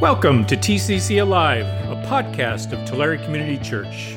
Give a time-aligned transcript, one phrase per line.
[0.00, 4.16] Welcome to TCC Alive, a podcast of Tulare Community Church.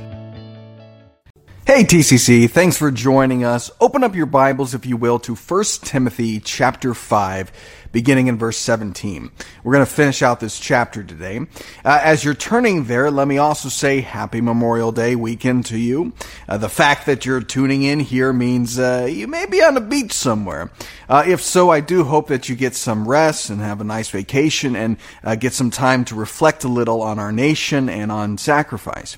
[1.73, 3.71] Hey TCC, thanks for joining us.
[3.81, 7.51] Open up your Bibles, if you will, to 1 Timothy chapter 5,
[7.91, 9.31] beginning in verse 17.
[9.63, 11.39] We're going to finish out this chapter today.
[11.83, 16.13] Uh, as you're turning there, let me also say happy Memorial Day weekend to you.
[16.47, 19.81] Uh, the fact that you're tuning in here means uh, you may be on a
[19.81, 20.69] beach somewhere.
[21.09, 24.11] Uh, if so, I do hope that you get some rest and have a nice
[24.11, 28.37] vacation and uh, get some time to reflect a little on our nation and on
[28.37, 29.17] sacrifice.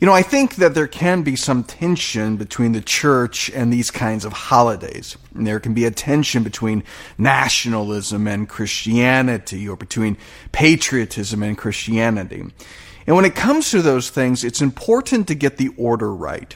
[0.00, 3.90] You know, I think that there can be some tension between the church and these
[3.90, 5.16] kinds of holidays.
[5.34, 6.84] And there can be a tension between
[7.16, 10.16] nationalism and Christianity or between
[10.52, 12.44] patriotism and Christianity.
[13.08, 16.54] And when it comes to those things, it's important to get the order right.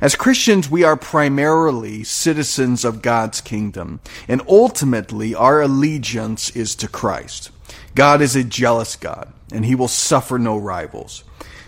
[0.00, 6.88] As Christians, we are primarily citizens of God's kingdom, and ultimately our allegiance is to
[6.88, 7.50] Christ.
[7.94, 11.24] God is a jealous God, and he will suffer no rivals.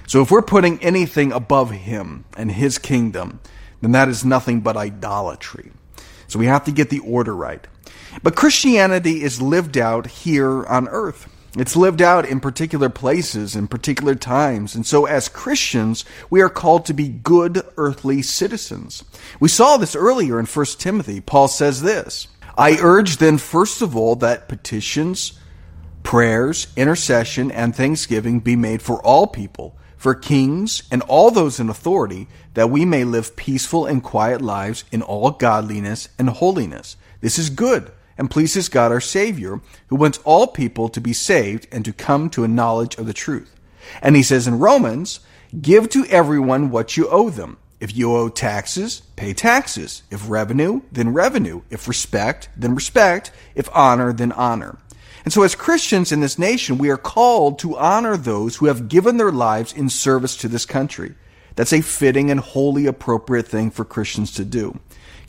[0.06, 3.40] So if we're putting anything above him and his kingdom,
[3.80, 5.72] then that is nothing but idolatry.
[6.28, 7.66] So we have to get the order right.
[8.22, 11.28] But Christianity is lived out here on earth.
[11.56, 14.74] It's lived out in particular places, in particular times.
[14.74, 19.02] And so as Christians, we are called to be good earthly citizens.
[19.40, 21.20] We saw this earlier in 1 Timothy.
[21.20, 25.38] Paul says this, I urge then first of all that petitions,
[26.02, 31.69] prayers, intercession, and thanksgiving be made for all people for kings and all those in
[31.69, 36.97] authority, that we may live peaceful and quiet lives in all godliness and holiness.
[37.20, 41.67] This is good and pleases God our Savior, who wants all people to be saved
[41.70, 43.55] and to come to a knowledge of the truth.
[44.02, 45.20] And he says in Romans,
[45.61, 47.58] give to everyone what you owe them.
[47.78, 50.02] If you owe taxes, pay taxes.
[50.11, 51.61] If revenue, then revenue.
[51.70, 53.30] If respect, then respect.
[53.55, 54.78] If honor, then honor.
[55.27, 58.88] And so, as Christians in this nation, we are called to honor those who have
[58.88, 61.16] given their lives in service to this country.
[61.56, 64.78] That's a fitting and wholly appropriate thing for Christians to do.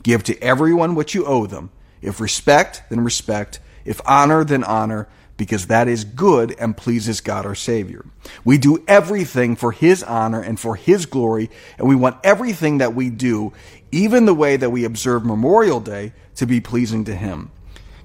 [0.04, 1.70] Give to everyone what you owe them.
[2.00, 3.58] If respect, then respect.
[3.84, 8.04] If honor, then honor, because that is good and pleases God our Savior.
[8.44, 12.94] We do everything for His honor and for His glory, and we want everything that
[12.94, 13.52] we do,
[13.90, 17.50] even the way that we observe Memorial Day, to be pleasing to Him.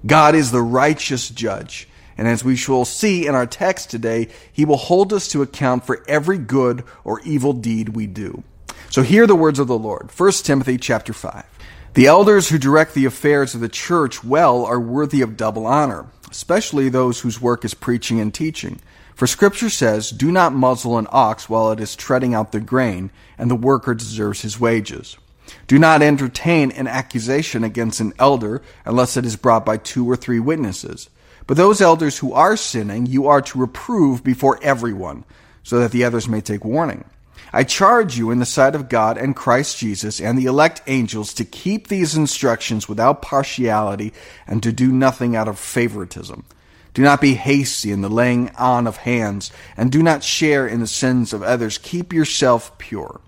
[0.05, 1.87] God is the righteous judge.
[2.17, 5.85] And as we shall see in our text today, he will hold us to account
[5.85, 8.43] for every good or evil deed we do.
[8.89, 10.11] So hear the words of the Lord.
[10.15, 11.43] 1 Timothy chapter 5.
[11.95, 16.07] The elders who direct the affairs of the church well are worthy of double honor,
[16.29, 18.79] especially those whose work is preaching and teaching.
[19.15, 23.11] For scripture says, Do not muzzle an ox while it is treading out the grain,
[23.37, 25.17] and the worker deserves his wages.
[25.67, 30.15] Do not entertain an accusation against an elder unless it is brought by two or
[30.15, 31.09] three witnesses.
[31.47, 35.25] But those elders who are sinning, you are to reprove before everyone,
[35.63, 37.05] so that the others may take warning.
[37.51, 41.33] I charge you in the sight of God and Christ Jesus and the elect angels
[41.35, 44.13] to keep these instructions without partiality
[44.47, 46.45] and to do nothing out of favoritism.
[46.93, 50.79] Do not be hasty in the laying on of hands, and do not share in
[50.79, 51.77] the sins of others.
[51.77, 53.19] Keep yourself pure.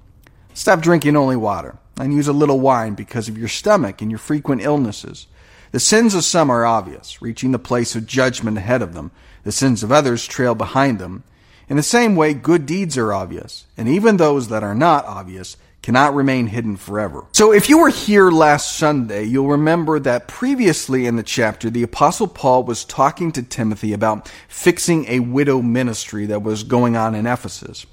[0.54, 4.18] Stop drinking only water and use a little wine because of your stomach and your
[4.18, 5.28] frequent illnesses.
[5.72, 9.12] The sins of some are obvious, reaching the place of judgment ahead of them.
[9.44, 11.24] The sins of others trail behind them.
[11.68, 15.58] In the same way, good deeds are obvious, and even those that are not obvious
[15.86, 17.26] cannot remain hidden forever.
[17.34, 21.84] So if you were here last Sunday, you'll remember that previously in the chapter, the
[21.84, 27.14] apostle Paul was talking to Timothy about fixing a widow ministry that was going on
[27.14, 27.86] in Ephesus.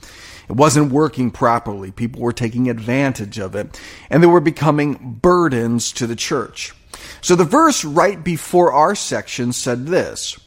[0.48, 1.90] It wasn't working properly.
[1.90, 3.80] People were taking advantage of it,
[4.10, 6.74] and they were becoming burdens to the church.
[7.20, 10.38] So the verse right before our section said this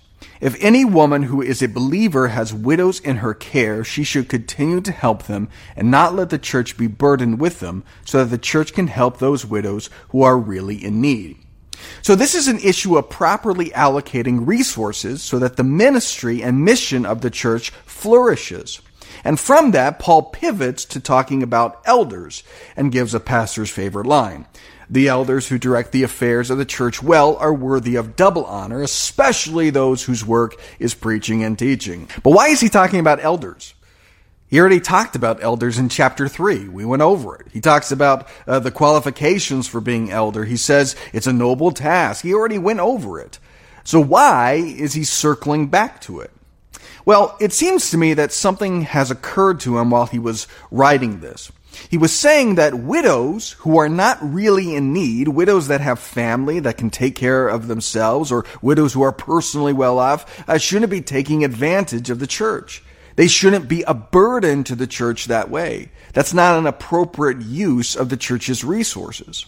[0.41, 4.81] If any woman who is a believer has widows in her care, she should continue
[4.81, 8.38] to help them and not let the church be burdened with them, so that the
[8.38, 11.38] church can help those widows who are really in need.
[12.01, 17.06] So this is an issue of properly allocating resources so that the ministry and mission
[17.06, 18.81] of the church flourishes.
[19.23, 22.44] And from that, Paul pivots to talking about elders
[22.75, 24.45] and gives a pastor's favorite line.
[24.89, 28.81] The elders who direct the affairs of the church well are worthy of double honor,
[28.83, 32.07] especially those whose work is preaching and teaching.
[32.21, 33.73] But why is he talking about elders?
[34.47, 36.69] He already talked about elders in chapter 3.
[36.69, 37.47] We went over it.
[37.51, 40.45] He talks about uh, the qualifications for being elder.
[40.45, 42.23] He says it's a noble task.
[42.23, 43.39] He already went over it.
[43.83, 46.31] So why is he circling back to it?
[47.06, 51.19] Well, it seems to me that something has occurred to him while he was writing
[51.19, 51.52] this.
[51.90, 56.60] He was saying that widows who are not really in need, widows that have family
[56.60, 60.90] that can take care of themselves, or widows who are personally well off, uh, shouldn't
[60.90, 62.81] be taking advantage of the church.
[63.18, 65.92] They shouldn't be a burden to the church that way.
[66.13, 69.46] That's not an appropriate use of the church's resources.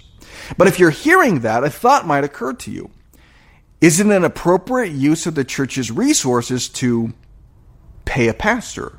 [0.57, 2.91] But if you're hearing that, a thought might occur to you.
[3.81, 7.13] Is it an appropriate use of the church's resources to
[8.07, 8.97] pay a pastor?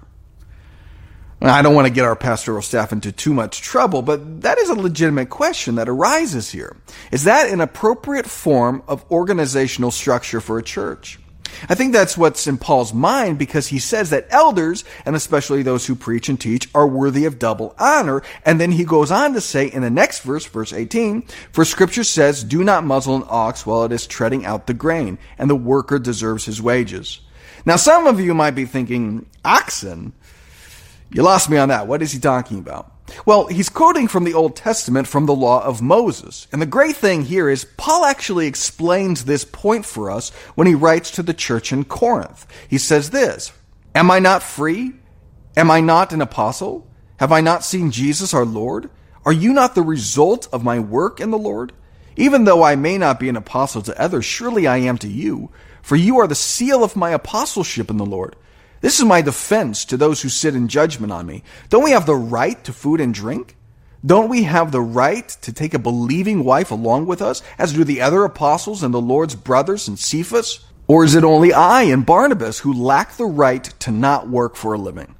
[1.40, 4.70] I don't want to get our pastoral staff into too much trouble, but that is
[4.70, 6.76] a legitimate question that arises here.
[7.12, 11.18] Is that an appropriate form of organizational structure for a church?
[11.68, 15.86] I think that's what's in Paul's mind because he says that elders, and especially those
[15.86, 18.22] who preach and teach, are worthy of double honor.
[18.44, 21.22] And then he goes on to say in the next verse, verse 18,
[21.52, 25.18] for scripture says, do not muzzle an ox while it is treading out the grain,
[25.38, 27.20] and the worker deserves his wages.
[27.68, 30.14] Now, some of you might be thinking, oxen?
[31.10, 31.86] You lost me on that.
[31.86, 32.90] What is he talking about?
[33.26, 36.46] Well, he's quoting from the Old Testament from the law of Moses.
[36.50, 40.74] And the great thing here is Paul actually explains this point for us when he
[40.74, 42.46] writes to the church in Corinth.
[42.70, 43.52] He says this,
[43.94, 44.94] Am I not free?
[45.54, 46.90] Am I not an apostle?
[47.18, 48.88] Have I not seen Jesus our Lord?
[49.26, 51.74] Are you not the result of my work in the Lord?
[52.16, 55.50] Even though I may not be an apostle to others, surely I am to you,
[55.88, 58.36] for you are the seal of my apostleship in the Lord.
[58.82, 61.42] This is my defense to those who sit in judgment on me.
[61.70, 63.56] Don't we have the right to food and drink?
[64.04, 67.84] Don't we have the right to take a believing wife along with us, as do
[67.84, 70.62] the other apostles and the Lord's brothers and Cephas?
[70.86, 74.74] Or is it only I and Barnabas who lack the right to not work for
[74.74, 75.14] a living?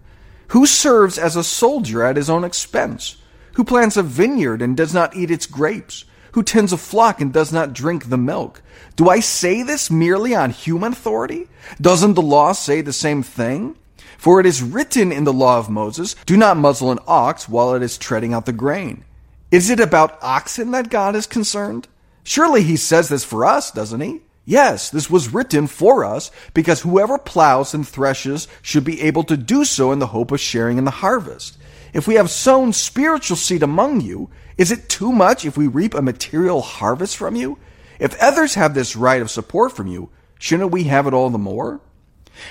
[0.49, 3.17] Who serves as a soldier at his own expense?
[3.55, 6.05] Who plants a vineyard and does not eat its grapes?
[6.39, 8.63] Who tends a flock and does not drink the milk?
[8.95, 11.49] Do I say this merely on human authority?
[11.81, 13.75] Doesn't the law say the same thing?
[14.17, 17.75] For it is written in the law of Moses, do not muzzle an ox while
[17.75, 19.03] it is treading out the grain.
[19.51, 21.89] Is it about oxen that God is concerned?
[22.23, 24.21] Surely he says this for us, doesn't he?
[24.45, 29.37] Yes, this was written for us because whoever plows and threshes should be able to
[29.37, 31.58] do so in the hope of sharing in the harvest.
[31.99, 35.95] If we have sown spiritual seed among you, is it too much if we reap
[35.95, 37.59] a material harvest from you?
[37.99, 40.09] If others have this right of support from you,
[40.39, 41.81] shouldn't we have it all the more?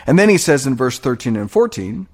[0.05, 2.09] And then he says in verse 13 and 14,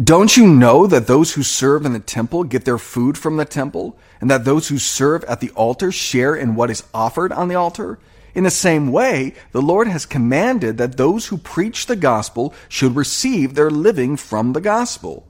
[0.00, 3.44] Don't you know that those who serve in the temple get their food from the
[3.44, 7.48] temple, and that those who serve at the altar share in what is offered on
[7.48, 7.98] the altar?
[8.36, 12.94] In the same way, the Lord has commanded that those who preach the gospel should
[12.94, 15.26] receive their living from the gospel.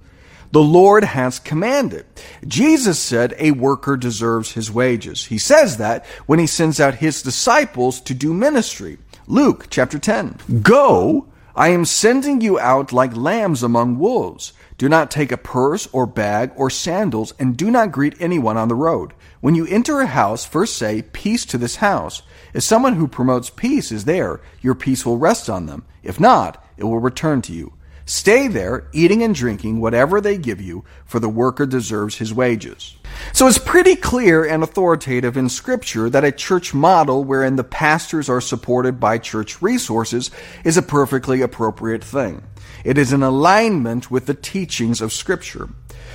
[0.53, 2.05] The Lord has commanded.
[2.47, 5.27] Jesus said a worker deserves his wages.
[5.27, 8.99] He says that when he sends out his disciples to do ministry.
[9.27, 10.61] Luke chapter 10.
[10.61, 11.27] Go,
[11.57, 14.53] I am sending you out like lambs among wolves.
[14.77, 18.69] Do not take a purse or bag or sandals, and do not greet anyone on
[18.69, 19.15] the road.
[19.41, 22.23] When you enter a house, first say, Peace to this house.
[22.53, 25.87] If someone who promotes peace is there, your peace will rest on them.
[26.03, 27.73] If not, it will return to you.
[28.13, 32.95] Stay there, eating and drinking whatever they give you, for the worker deserves his wages.
[33.33, 38.29] So it's pretty clear and authoritative in Scripture that a church model wherein the pastors
[38.29, 40.31] are supported by church resources
[40.63, 42.43] is a perfectly appropriate thing.
[42.85, 45.71] It is in alignment with the teachings of Scripture.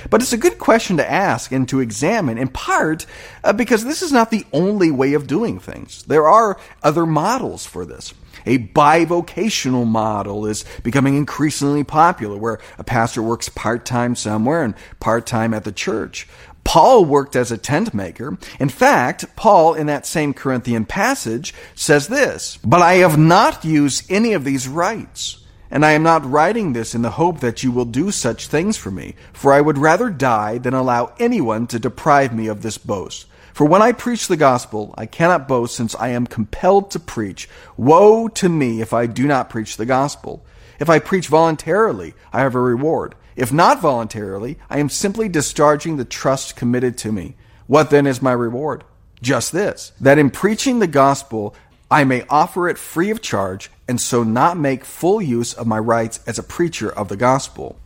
[0.08, 3.06] But it's a good question to ask and to examine, in part
[3.42, 6.04] uh, because this is not the only way of doing things.
[6.04, 8.14] There are other models for this.
[8.46, 15.54] A bivocational model is becoming increasingly popular where a pastor works part-time somewhere and part-time
[15.54, 16.26] at the church.
[16.64, 18.36] Paul worked as a tent maker.
[18.60, 24.10] In fact, Paul, in that same Corinthian passage, says this, But I have not used
[24.10, 25.44] any of these rights.
[25.70, 28.76] And I am not writing this in the hope that you will do such things
[28.76, 32.78] for me, for I would rather die than allow anyone to deprive me of this
[32.78, 33.26] boast.
[33.58, 37.48] For when I preach the gospel, I cannot boast since I am compelled to preach.
[37.76, 40.46] Woe to me if I do not preach the gospel.
[40.78, 43.16] If I preach voluntarily, I have a reward.
[43.34, 47.34] If not voluntarily, I am simply discharging the trust committed to me.
[47.66, 48.84] What then is my reward?
[49.22, 51.52] Just this, that in preaching the gospel,
[51.90, 55.80] I may offer it free of charge and so not make full use of my
[55.80, 57.76] rights as a preacher of the gospel.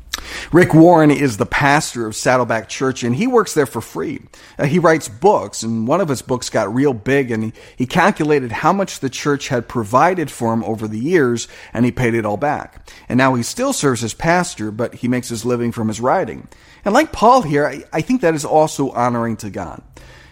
[0.53, 4.21] Rick Warren is the pastor of Saddleback Church and he works there for free.
[4.59, 7.87] Uh, he writes books and one of his books got real big and he, he
[7.87, 12.15] calculated how much the church had provided for him over the years and he paid
[12.15, 12.89] it all back.
[13.09, 16.49] And now he still serves as pastor, but he makes his living from his writing.
[16.85, 19.83] And like Paul here, I, I think that is also honoring to God.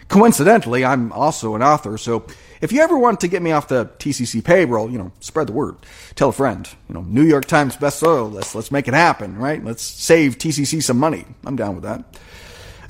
[0.07, 2.27] Coincidentally, I'm also an author, so
[2.61, 5.53] if you ever want to get me off the TCC payroll, you know, spread the
[5.53, 5.75] word.
[6.15, 6.69] Tell a friend.
[6.87, 8.55] You know, New York Times bestseller list.
[8.55, 9.63] Let's make it happen, right?
[9.63, 11.25] Let's save TCC some money.
[11.45, 12.05] I'm down with that.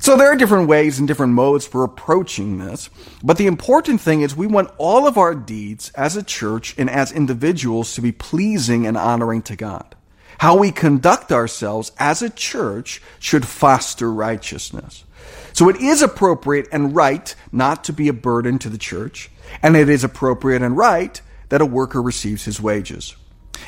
[0.02, 2.90] So there are different ways and different modes for approaching this,
[3.22, 6.90] but the important thing is we want all of our deeds as a church and
[6.90, 9.94] as individuals to be pleasing and honoring to God.
[10.38, 15.04] How we conduct ourselves as a church should foster righteousness.
[15.52, 19.30] So it is appropriate and right not to be a burden to the church,
[19.62, 23.16] and it is appropriate and right that a worker receives his wages.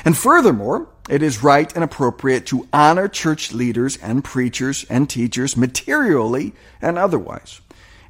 [0.03, 5.55] And furthermore, it is right and appropriate to honor church leaders and preachers and teachers
[5.55, 7.61] materially and otherwise.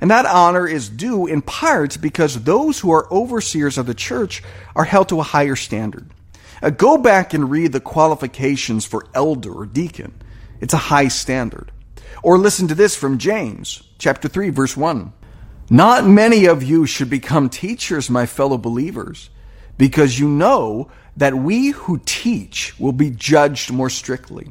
[0.01, 4.43] And that honor is due in part because those who are overseers of the church
[4.75, 6.09] are held to a higher standard.
[6.61, 10.13] Uh, go back and read the qualifications for elder or deacon.
[10.61, 11.71] It's a high standard.
[12.23, 15.13] Or listen to this from James, chapter 3, verse 1.
[15.69, 19.29] Not many of you should become teachers, my fellow believers,
[19.77, 24.49] because you know that we who teach will be judged more strictly.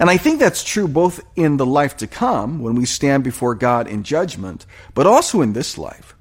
[0.00, 3.54] And I think that's true both in the life to come, when we stand before
[3.54, 6.16] God in judgment, but also in this life.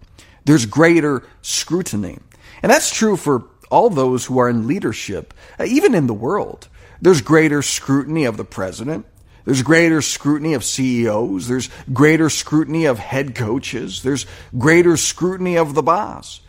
[0.45, 2.19] There's greater scrutiny.
[2.61, 5.33] And that's true for all those who are in leadership,
[5.65, 6.67] even in the world.
[7.01, 9.07] There's greater scrutiny of the president.
[9.45, 11.47] There's greater scrutiny of CEOs.
[11.47, 14.01] There's greater scrutiny of head coaches.
[14.01, 14.25] There's
[14.57, 16.41] greater scrutiny of the boss.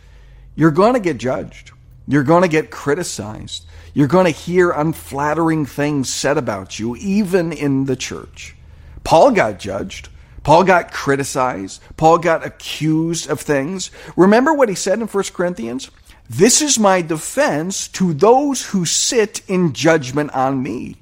[0.55, 1.71] You're going to get judged.
[2.07, 3.65] You're going to get criticized.
[3.93, 8.55] You're going to hear unflattering things said about you, even in the church.
[9.03, 10.09] Paul got judged.
[10.43, 11.81] Paul got criticized.
[11.97, 13.89] Paul got accused of things.
[14.15, 15.89] Remember what he said in 1 Corinthians?
[16.29, 20.97] This is my defense to those who sit in judgment on me.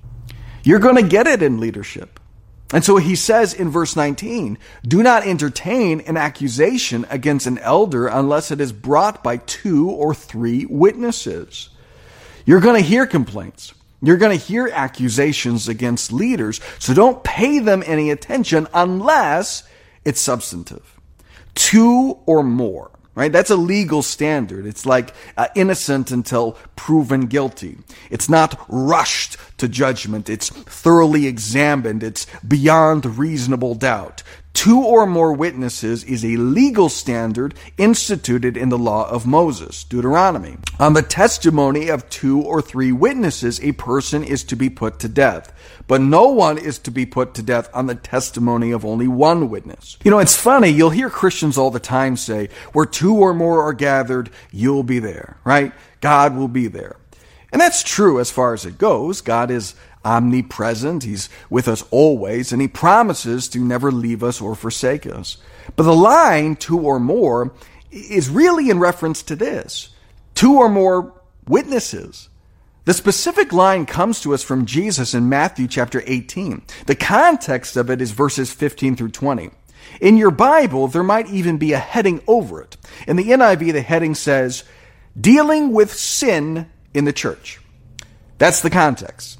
[0.63, 2.19] You're going to get it in leadership.
[2.73, 8.07] And so he says in verse 19, do not entertain an accusation against an elder
[8.07, 11.69] unless it is brought by two or three witnesses.
[12.45, 13.73] You're going to hear complaints.
[14.01, 16.59] You're going to hear accusations against leaders.
[16.79, 19.63] So don't pay them any attention unless
[20.03, 20.99] it's substantive.
[21.53, 23.31] Two or more right?
[23.31, 24.65] That's a legal standard.
[24.65, 27.77] It's like uh, innocent until proven guilty.
[28.09, 30.29] It's not rushed to judgment.
[30.29, 32.03] It's thoroughly examined.
[32.03, 34.23] It's beyond reasonable doubt.
[34.53, 40.57] Two or more witnesses is a legal standard instituted in the law of Moses, Deuteronomy.
[40.79, 45.09] On the testimony of two or three witnesses, a person is to be put to
[45.09, 45.51] death.
[45.87, 49.49] But no one is to be put to death on the testimony of only one
[49.49, 49.97] witness.
[50.03, 53.63] You know, it's funny, you'll hear Christians all the time say, where two or more
[53.63, 55.73] are gathered, you'll be there, right?
[55.99, 56.97] God will be there.
[57.51, 59.21] And that's true as far as it goes.
[59.21, 61.03] God is omnipresent.
[61.03, 65.37] He's with us always, and He promises to never leave us or forsake us.
[65.75, 67.53] But the line, two or more,
[67.91, 69.89] is really in reference to this
[70.35, 71.13] two or more
[71.47, 72.29] witnesses.
[72.85, 76.63] The specific line comes to us from Jesus in Matthew chapter 18.
[76.85, 79.51] The context of it is verses 15 through 20.
[80.01, 82.75] In your Bible, there might even be a heading over it.
[83.07, 84.63] In the NIV, the heading says,
[85.19, 87.61] Dealing with Sin in the Church.
[88.37, 89.39] That's the context.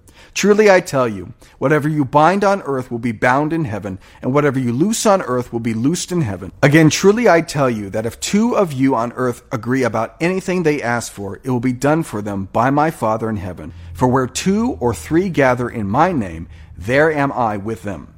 [0.33, 4.33] Truly I tell you, whatever you bind on earth will be bound in heaven, and
[4.33, 6.51] whatever you loose on earth will be loosed in heaven.
[6.61, 10.63] Again, truly I tell you that if two of you on earth agree about anything
[10.63, 13.73] they ask for, it will be done for them by my Father in heaven.
[13.93, 16.47] For where two or three gather in my name,
[16.77, 18.13] there am I with them.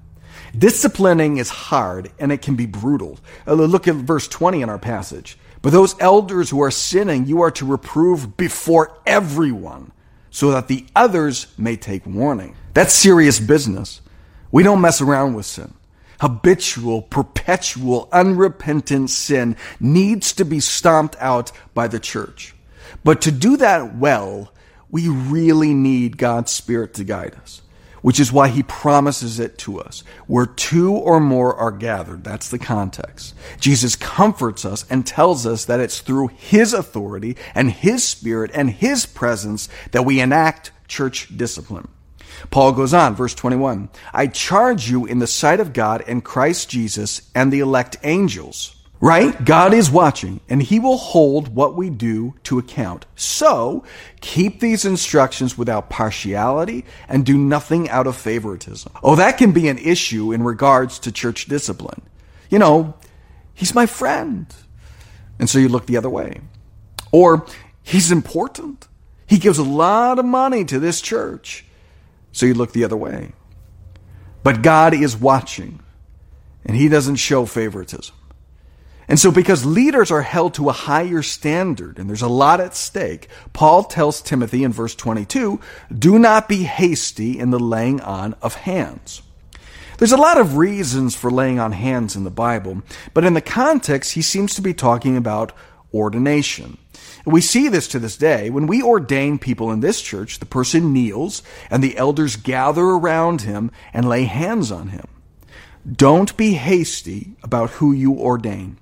[0.58, 3.20] Disciplining is hard and it can be brutal.
[3.48, 5.38] Uh, look at verse 20 in our passage.
[5.64, 9.92] But those elders who are sinning, you are to reprove before everyone
[10.34, 12.56] so that the others may take warning.
[12.74, 14.02] That's serious business.
[14.52, 15.76] We don't mess around with sin.
[16.20, 22.56] Habitual, perpetual, unrepentant sin needs to be stomped out by the church.
[23.04, 24.52] But to do that well,
[24.90, 27.62] we really need God's Spirit to guide us
[28.04, 30.04] which is why he promises it to us.
[30.28, 33.34] Where two or more are gathered, that's the context.
[33.60, 38.70] Jesus comforts us and tells us that it's through his authority and his spirit and
[38.70, 41.88] his presence that we enact church discipline.
[42.52, 46.70] Paul goes on, verse 21, I charge you in the sight of God and Christ
[46.70, 49.44] Jesus and the elect angels Right?
[49.44, 53.06] God is watching and he will hold what we do to account.
[53.18, 53.84] So
[54.22, 58.94] keep these instructions without partiality and do nothing out of favoritism.
[59.04, 62.02] Oh, that can be an issue in regards to church discipline.
[62.50, 62.94] You know,
[63.54, 64.48] he's my friend.
[65.38, 66.40] and so you look the other way.
[67.12, 67.46] Or
[67.82, 68.88] he's important.
[69.28, 71.66] He gives a lot of money to this church,
[72.32, 73.34] so you look the other way.
[74.44, 75.82] But God is watching,
[76.64, 78.16] and he doesn't show favoritism.
[79.08, 82.76] And so, because leaders are held to a higher standard and there's a lot at
[82.76, 85.60] stake, Paul tells Timothy in verse 22
[85.98, 89.22] do not be hasty in the laying on of hands.
[89.98, 92.82] There's a lot of reasons for laying on hands in the Bible,
[93.14, 95.52] but in the context, he seems to be talking about
[95.94, 96.78] ordination.
[97.26, 98.50] We see this to this day.
[98.50, 103.42] When we ordain people in this church, the person kneels and the elders gather around
[103.42, 105.08] him and lay hands on him.
[105.90, 108.78] Don't be hasty about who you ordain.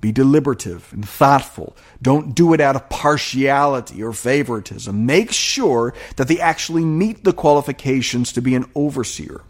[0.00, 1.76] Be deliberative and thoughtful.
[2.00, 5.04] Don't do it out of partiality or favoritism.
[5.04, 9.42] Make sure that they actually meet the qualifications to be an overseer.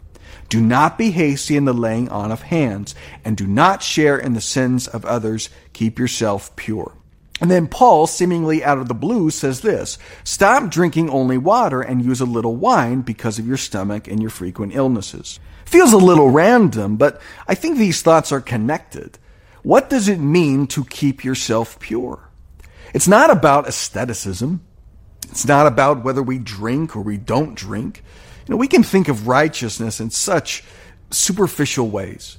[0.48, 4.32] Do not be hasty in the laying on of hands, and do not share in
[4.32, 5.48] the sins of others.
[5.72, 6.92] Keep yourself pure.
[7.40, 12.04] And then Paul, seemingly out of the blue, says this Stop drinking only water and
[12.04, 15.38] use a little wine because of your stomach and your frequent illnesses.
[15.64, 19.18] Feels a little random, but I think these thoughts are connected.
[19.62, 22.28] What does it mean to keep yourself pure?
[22.94, 24.62] It's not about asceticism.
[25.30, 28.02] It's not about whether we drink or we don't drink.
[28.46, 30.64] You know, we can think of righteousness in such
[31.10, 32.38] superficial ways,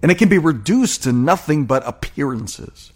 [0.00, 2.92] and it can be reduced to nothing but appearances.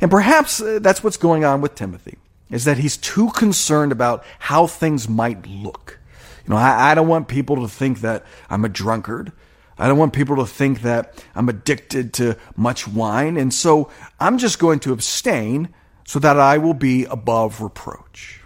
[0.00, 2.18] And perhaps uh, that's what's going on with Timothy,
[2.50, 5.98] is that he's too concerned about how things might look.
[6.44, 9.32] You know, I, I don't want people to think that I'm a drunkard.
[9.78, 13.90] I don't want people to think that I'm addicted to much wine, and so
[14.20, 15.74] I'm just going to abstain
[16.06, 18.40] so that I will be above reproach.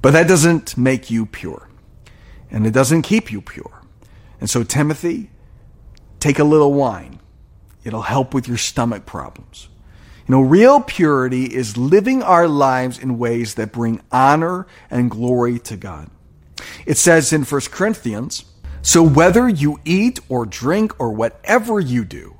[0.00, 1.68] But that doesn't make you pure,
[2.50, 3.82] and it doesn't keep you pure.
[4.40, 5.30] And so, Timothy,
[6.20, 7.20] take a little wine.
[7.84, 9.68] It'll help with your stomach problems.
[10.28, 15.58] You know, real purity is living our lives in ways that bring honor and glory
[15.60, 16.10] to God.
[16.86, 18.44] It says in 1 Corinthians,
[18.82, 22.36] so whether you eat or drink or whatever you do,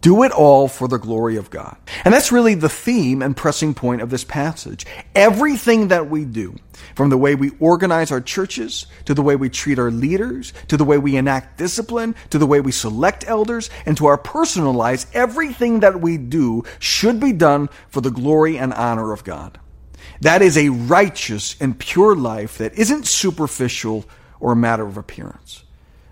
[0.00, 1.76] do it all for the glory of God.
[2.04, 4.86] And that's really the theme and pressing point of this passage.
[5.14, 6.56] Everything that we do,
[6.94, 10.76] from the way we organize our churches, to the way we treat our leaders, to
[10.76, 14.72] the way we enact discipline, to the way we select elders, and to our personal
[14.72, 19.58] lives, everything that we do should be done for the glory and honor of God.
[20.20, 24.04] That is a righteous and pure life that isn't superficial
[24.40, 25.63] or a matter of appearance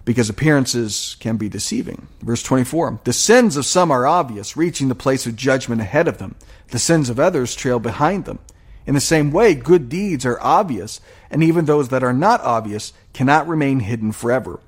[0.05, 2.09] because appearances can be deceiving.
[2.21, 6.19] Verse 24 The sins of some are obvious, reaching the place of judgment ahead of
[6.19, 6.35] them.
[6.69, 8.39] The sins of others trail behind them.
[8.87, 12.93] In the same way, good deeds are obvious, and even those that are not obvious
[13.13, 14.61] cannot remain hidden forever.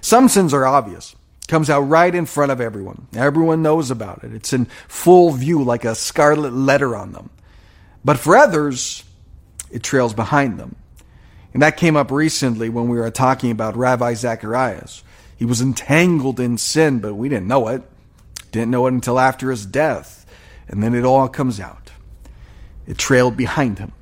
[0.00, 1.14] Some sins are obvious.
[1.46, 3.08] Comes out right in front of everyone.
[3.14, 4.32] Everyone knows about it.
[4.32, 7.30] It's in full view like a scarlet letter on them.
[8.04, 9.04] But for others,
[9.70, 10.76] it trails behind them.
[11.52, 15.02] And that came up recently when we were talking about Ravi Zacharias.
[15.36, 17.82] He was entangled in sin, but we didn't know it.
[18.52, 20.26] Didn't know it until after his death.
[20.68, 21.90] And then it all comes out.
[22.86, 23.92] It trailed behind him.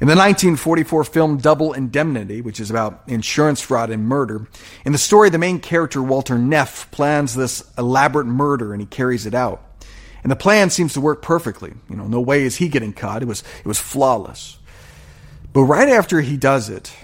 [0.00, 4.46] In the 1944 film Double Indemnity, which is about insurance fraud and murder,
[4.84, 9.26] in the story, the main character, Walter Neff, plans this elaborate murder and he carries
[9.26, 9.64] it out.
[10.22, 11.72] And the plan seems to work perfectly.
[11.90, 13.22] You know, no way is he getting caught.
[13.22, 14.57] It was, it was flawless.
[15.52, 16.94] But right after he does it,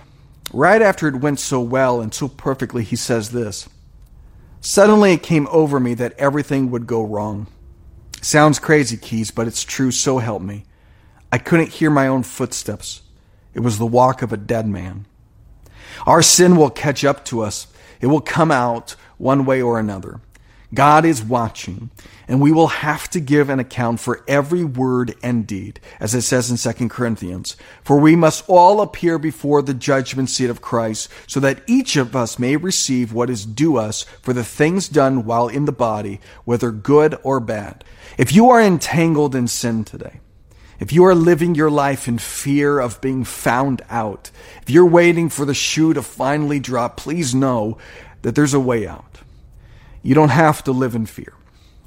[0.52, 3.68] right after it went so well and so perfectly, he says this
[4.60, 7.46] Suddenly it came over me that everything would go wrong.
[8.22, 10.64] Sounds crazy, Keyes, but it's true, so help me.
[11.30, 13.02] I couldn't hear my own footsteps.
[13.52, 15.04] It was the walk of a dead man.
[16.06, 17.66] Our sin will catch up to us.
[18.00, 20.20] It will come out one way or another.
[20.74, 21.90] God is watching,
[22.26, 26.22] and we will have to give an account for every word and deed, as it
[26.22, 27.56] says in 2 Corinthians.
[27.82, 32.16] For we must all appear before the judgment seat of Christ, so that each of
[32.16, 36.20] us may receive what is due us for the things done while in the body,
[36.44, 37.84] whether good or bad.
[38.18, 40.20] If you are entangled in sin today,
[40.80, 44.30] if you are living your life in fear of being found out,
[44.62, 47.78] if you're waiting for the shoe to finally drop, please know
[48.22, 49.20] that there's a way out.
[50.04, 51.34] You don't have to live in fear.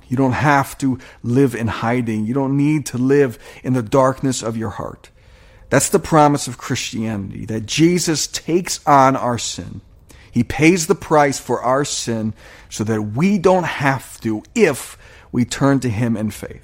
[0.10, 2.26] You don't have to live in hiding.
[2.26, 5.12] You don't need to live in the darkness of your heart.
[5.70, 9.82] That's the promise of Christianity, that Jesus takes on our sin.
[10.32, 12.34] He pays the price for our sin
[12.70, 14.98] so that we don't have to if
[15.32, 16.64] we turn to him in faith.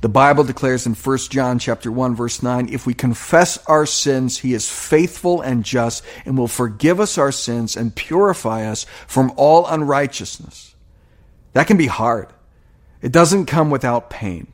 [0.00, 4.38] The Bible declares in 1 John chapter 1 verse 9, if we confess our sins,
[4.38, 9.32] he is faithful and just and will forgive us our sins and purify us from
[9.36, 10.76] all unrighteousness.
[11.58, 12.28] That can be hard.
[13.02, 14.52] It doesn't come without pain,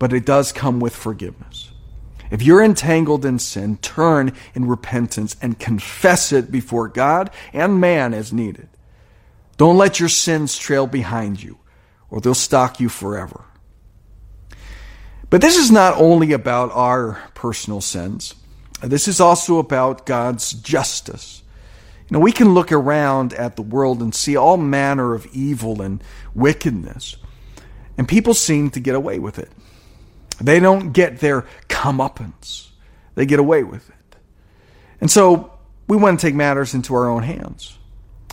[0.00, 1.70] but it does come with forgiveness.
[2.32, 8.12] If you're entangled in sin, turn in repentance and confess it before God and man
[8.12, 8.68] as needed.
[9.56, 11.58] Don't let your sins trail behind you,
[12.10, 13.44] or they'll stalk you forever.
[15.30, 18.34] But this is not only about our personal sins.
[18.82, 21.41] This is also about God's justice.
[22.12, 26.04] Know, we can look around at the world and see all manner of evil and
[26.34, 27.16] wickedness,
[27.96, 29.50] and people seem to get away with it.
[30.38, 32.68] They don't get their comeuppance.
[33.14, 34.16] They get away with it.
[35.00, 37.78] And so we want to take matters into our own hands.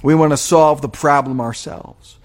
[0.04, 2.18] We want to solve the problem ourselves.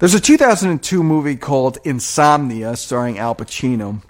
[0.00, 4.02] There's a 2002 movie called Insomnia starring Al Pacino.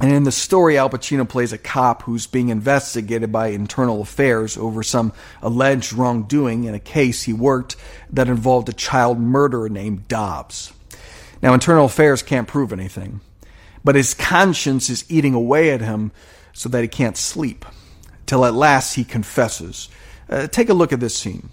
[0.00, 4.56] And in the story, Al Pacino plays a cop who's being investigated by internal affairs
[4.56, 7.76] over some alleged wrongdoing in a case he worked
[8.10, 10.72] that involved a child murderer named Dobbs.
[11.42, 13.20] Now, internal affairs can't prove anything
[13.84, 16.12] but his conscience is eating away at him
[16.52, 17.64] so that he can't sleep.
[18.26, 19.88] Till at last he confesses.
[20.28, 21.48] Uh, take a look at this scene.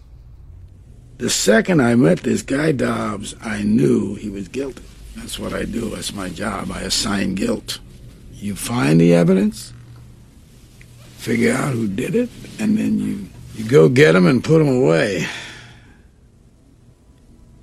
[1.18, 4.84] The second I met this guy Dobbs, I knew he was guilty.
[5.16, 5.90] That's what I do.
[5.90, 6.72] That's my job.
[6.72, 7.80] I assign guilt.
[8.40, 9.74] You find the evidence,
[11.18, 14.68] figure out who did it, and then you, you go get them and put them
[14.68, 15.28] away.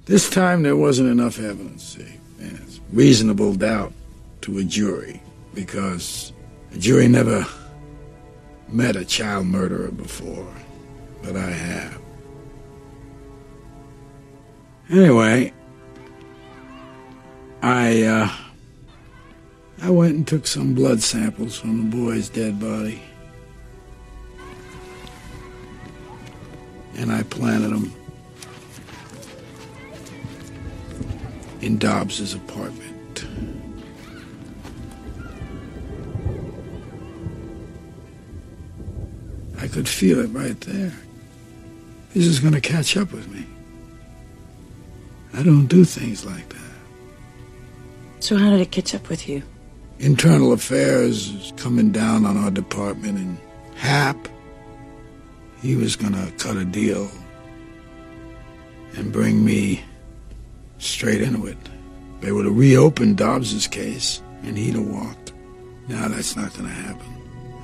[0.07, 2.19] This time there wasn't enough evidence, see.
[2.41, 2.81] Yes.
[2.93, 3.93] Reasonable doubt
[4.43, 5.23] to a jury
[5.55, 6.33] because
[6.73, 7.47] a jury never
[8.69, 10.53] met a child murderer before,
[11.23, 12.01] but I have.
[14.91, 15.53] Anyway,
[17.63, 18.44] I uh,
[19.83, 23.03] I went and took some blood samples from the boy's dead body,
[26.97, 27.93] and I planted them
[31.61, 33.27] in Dobbs's apartment.
[39.59, 40.93] I could feel it right there.
[42.15, 43.47] This is going to catch up with me.
[45.33, 46.61] I don't do things like that.
[48.21, 49.43] So how did it catch up with you?
[49.99, 53.39] Internal affairs is coming down on our department, and
[53.77, 54.29] Hap,
[55.63, 57.09] he was going to cut a deal
[58.97, 59.83] and bring me
[60.79, 61.59] straight into it.
[62.21, 65.33] They would have reopened Dobbs's case, and he'd have walked.
[65.89, 67.07] Now that's not going to happen.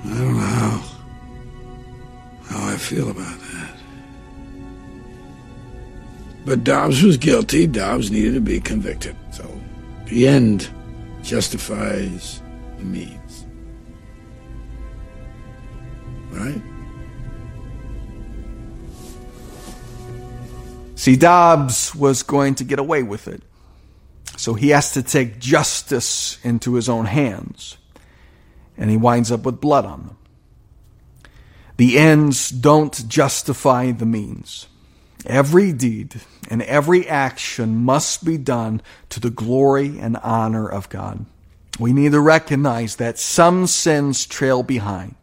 [0.03, 0.83] I don't know how
[2.47, 3.77] how I feel about that.
[6.45, 7.65] But Dobbs was guilty.
[7.67, 9.15] Dobbs needed to be convicted.
[9.31, 9.49] So
[10.05, 10.69] the end
[11.23, 12.41] justifies
[12.77, 13.45] the means.
[16.31, 16.61] Right?
[20.95, 23.41] See, Dobbs was going to get away with it.
[24.37, 27.77] So he has to take justice into his own hands.
[28.77, 30.17] And he winds up with blood on them.
[31.77, 34.67] The ends don't justify the means.
[35.25, 41.25] Every deed and every action must be done to the glory and honor of God.
[41.79, 45.15] We need to recognize that some sins trail behind,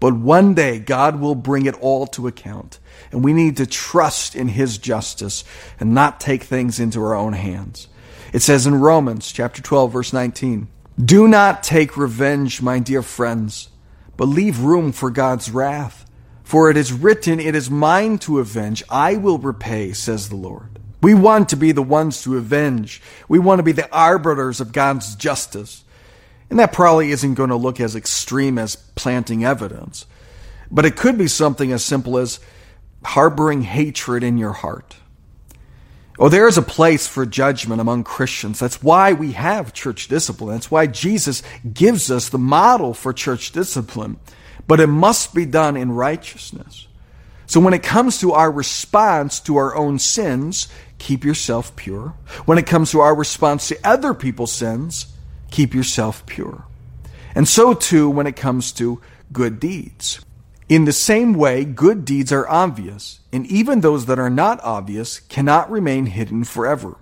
[0.00, 2.78] but one day God will bring it all to account.
[3.10, 5.44] And we need to trust in His justice
[5.78, 7.88] and not take things into our own hands.
[8.32, 10.68] It says in Romans chapter 12 verse 19,
[11.02, 13.68] Do not take revenge, my dear friends
[14.16, 16.03] but leave room for God's wrath.
[16.44, 20.78] For it is written, It is mine to avenge, I will repay, says the Lord.
[21.02, 23.02] We want to be the ones to avenge.
[23.28, 25.84] We want to be the arbiters of God's justice.
[26.48, 30.06] And that probably isn't going to look as extreme as planting evidence.
[30.70, 32.40] But it could be something as simple as
[33.04, 34.96] harboring hatred in your heart
[36.16, 38.60] Oh, there is a place for judgment among Christians.
[38.60, 40.54] That's why we have church discipline.
[40.54, 44.18] That's why Jesus gives us the model for church discipline.
[44.66, 46.86] But it must be done in righteousness.
[47.46, 52.14] So when it comes to our response to our own sins, keep yourself pure.
[52.46, 55.06] When it comes to our response to other people's sins,
[55.50, 56.64] keep yourself pure.
[57.34, 59.00] And so too when it comes to
[59.32, 60.24] good deeds.
[60.68, 65.20] In the same way, good deeds are obvious, and even those that are not obvious
[65.20, 66.96] cannot remain hidden forever.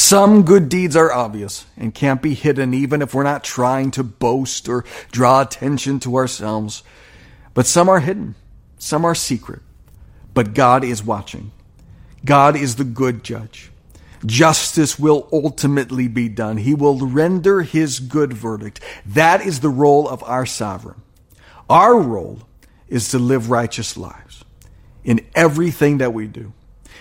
[0.00, 4.02] Some good deeds are obvious and can't be hidden even if we're not trying to
[4.02, 4.82] boast or
[5.12, 6.82] draw attention to ourselves.
[7.52, 8.34] But some are hidden,
[8.78, 9.60] some are secret.
[10.32, 11.52] But God is watching.
[12.24, 13.70] God is the good judge.
[14.24, 16.56] Justice will ultimately be done.
[16.56, 18.80] He will render his good verdict.
[19.04, 21.02] That is the role of our sovereign.
[21.68, 22.40] Our role
[22.88, 24.44] is to live righteous lives
[25.04, 26.54] in everything that we do.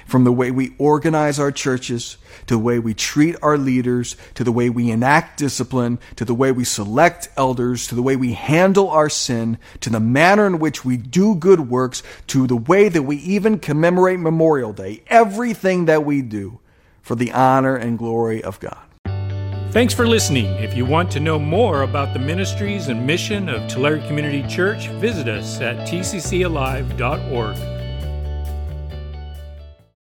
[0.10, 2.18] From the way we organize our churches,
[2.48, 6.34] to the way we treat our leaders, to the way we enact discipline, to the
[6.34, 10.58] way we select elders, to the way we handle our sin, to the manner in
[10.58, 15.86] which we do good works, to the way that we even commemorate Memorial Day, everything
[15.86, 16.60] that we do
[17.04, 18.80] for the honor and glory of God.
[19.72, 20.48] Thanks for listening.
[20.56, 24.88] If you want to know more about the ministries and mission of Tulare Community Church,
[24.88, 27.79] visit us at tccalive.org.